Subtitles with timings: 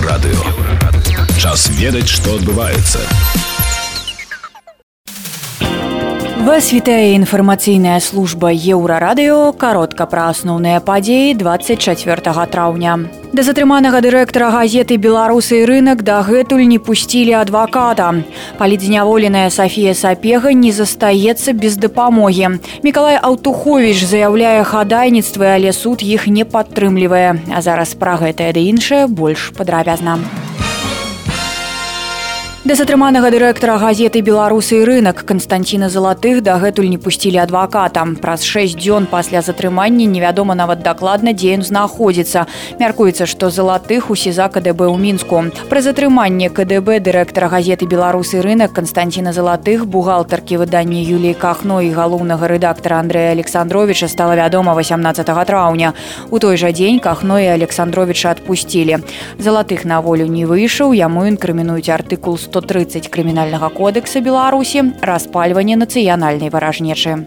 [0.00, 0.40] еўрарадыё
[1.42, 3.59] час ведаць што адбываецца
[6.44, 12.94] вас вітае інфармацыйная служба еўрарадыё каротка пра асноўныя падзеі 24 траўня.
[13.32, 18.24] Да затрыманага дырэктара газеты беларусы і рынок дагэтуль не пусцілі адваката.
[18.58, 22.56] Палідзняволеная Сафія сапега не застаецца без дапамогі.
[22.82, 27.36] Мікалай аўтухович заяўляе хадайніцтвы але суд іх не падтрымлівае.
[27.52, 30.18] А зараз пра гэтае ды іншае больш падрабязна
[32.70, 38.04] Да затрыманага дырэктара газеты беларусы і рынок Канстанціна залатых дагэтуль не пусцілі адваката.
[38.22, 42.46] Праз 6 дзён пасля затрымання невядома нават дакладна дзе ён знаходзіцца.
[42.78, 45.50] Мяркуецца, што залатых у сеза КДБ ў мінску.
[45.66, 52.46] Пры затрыманне КДБ дырэктара газеты беларусы рынок Канстанціна залатых бухгалтаркі выдання Юліі Кахно і галоўнага
[52.46, 55.94] рэдактара Андрэя Александровича стала вядома 18 траўня.
[56.30, 59.02] У той жа дзень Кахно і Александровича адпусцілі.
[59.42, 66.52] Залатых на волю не выйшаў, яму інкрымінуюць артыкул 100 130 крымінальнага кодэкса беларусі распальванне нацыянальнай
[66.52, 67.24] варажнечы.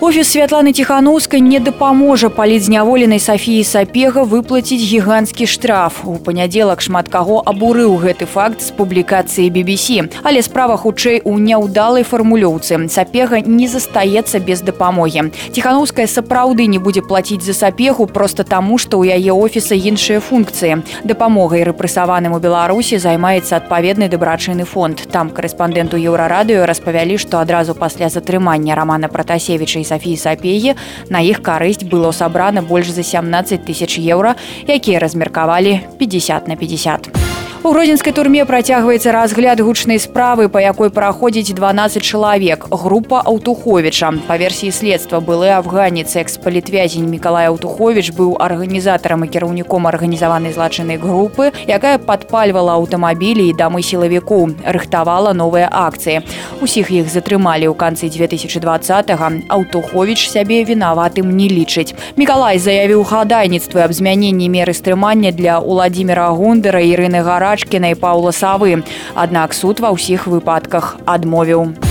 [0.00, 6.02] Офіс святланы ціханаўскай не дапаможа палідзняволенай Сафіі сапега выплаціць гіганцкі штраф.
[6.02, 10.10] У панядзелак шмат каго абурыў гэты факт з публікацыі BBC.
[10.26, 12.90] Але справа хутчэй у няўдалай фармулёўцы.
[12.90, 15.30] Сапега не застаецца без дапамогі.
[15.54, 20.82] Ціханаўская сапраўды не будзе плаціць за сапегу проста таму, што ў яе офіса іншыя функцыі.
[21.06, 25.06] Дапамогай рэпрэсаваным у Беларусі займаецца адпаведны дабрачыны фонд.
[25.14, 30.74] Там карэспандэнту еўрарадыё распавялі, што адразу пасля затрымання рамана пратасевіча і Сафіі сапегі
[31.12, 37.23] на іх карысць было сабрана больш за 17 тысяч еўра, якія размеркавалі 50 на 50.
[37.64, 42.66] У гродзенскай турме працягваецца разгляд гучнай справы, па якой праходзіць 12 чалавек.
[42.68, 44.10] Група Аўтуховіча.
[44.28, 51.56] Па версіі следства былы афганец экс-палітвязень Миколай Аўтухович быў арганізатарам і кіраўніком арганізаванай злачыннай групы,
[51.64, 56.20] якая падпальвала аўтамабілі і дамы сілавіку, рыхтавала новыя акцыі.
[56.60, 59.08] Усіх іх затрымалі ў канцы 2020
[59.48, 61.96] Аўтухович сябе вінаватым не лічыць.
[62.20, 68.34] Миколай заявіў хадайніцтвы аб змяненні меры стрымання для Уладзіміра Гундера Ірыны Гара Рачкіна і Паўла
[68.34, 68.82] Савы.
[69.14, 71.83] Аднак суд ва ўсіх выпадках адмовіў.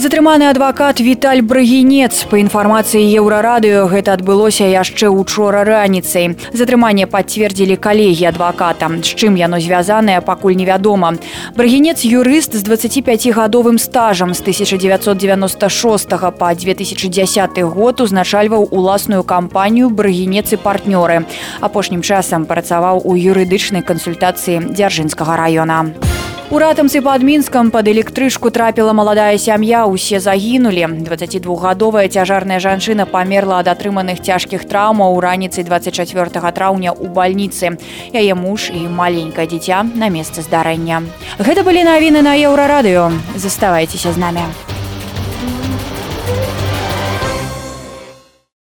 [0.00, 2.24] Затрыманы адвакат Віталь Брагінец.
[2.32, 6.40] Па інфармацыі еўрарадыё гэта адбылося яшчэ учора раніцай.
[6.56, 8.88] Затрыманне пацвердзілі калегі адваката.
[8.88, 11.20] З чым яно звязанае, пакуль невядома.
[11.52, 20.56] Брагінец юрыст з 25гадовым стажам з 1996 па 2010 год узначальваў уласную кампанію брагінец і
[20.64, 21.28] партнёры.
[21.60, 26.09] Апошнім часам працаваў у юрыдычнай кансультацыі дзяржынскага раёна.
[26.50, 30.82] У ратамцы пад мінскам пад электрычку трапіла маладая сям'я усе загінулі.
[31.06, 37.78] 22гадовая цяжарная жанчына памерла ад атрыманых цяжкіх траўмаў у раніцай 24 траўня ў бальніцы.
[38.10, 41.06] Яе муж і маленькае дзіця на месцы здарэння.
[41.38, 43.14] Гэта былі навіны на еўрарадыё.
[43.38, 44.42] Заставайцеся з намі